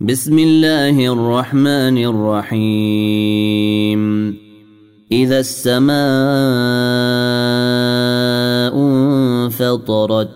[0.00, 4.02] بسم الله الرحمن الرحيم.
[5.12, 5.94] إذا السماء
[8.74, 10.30] انفطرت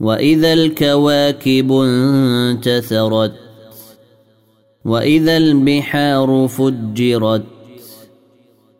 [0.00, 3.32] وإذا الكواكب انتثرت
[4.84, 7.44] وإذا البحار فجرت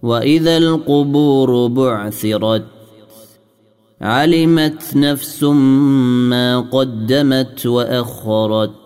[0.02, 2.64] وإذا القبور بعثرت
[4.00, 8.85] علمت نفس ما قدمت وأخرت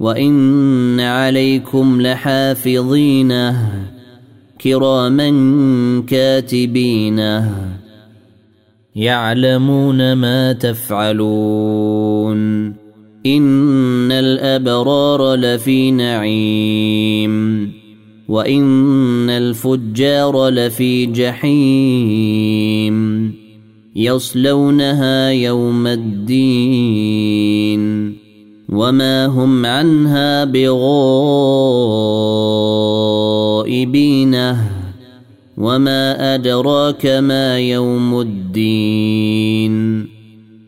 [0.00, 3.52] وان عليكم لحافظين
[4.60, 5.30] كراما
[6.06, 7.42] كاتبين
[8.96, 12.36] يعلمون ما تفعلون
[13.26, 17.72] ان الابرار لفي نعيم
[18.28, 22.96] وان الفجار لفي جحيم
[23.96, 27.65] يصلونها يوم الدين
[28.76, 30.96] وما هم عنها بغائبين
[35.56, 40.06] وما أدراك ما يوم الدين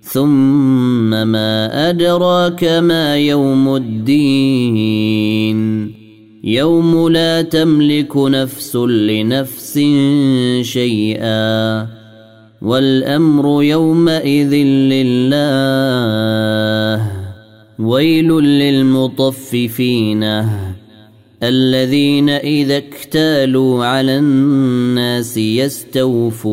[0.02, 5.58] ثم ما أدراك ما يوم الدين
[6.44, 9.78] يوم لا تملك نفس لنفس
[10.62, 11.86] شيئا
[12.62, 14.54] والأمر يومئذ
[14.94, 15.98] لله
[17.78, 20.24] ويل للمطففين
[21.42, 26.48] الذين إذا اكتالوا على الناس يستوفون.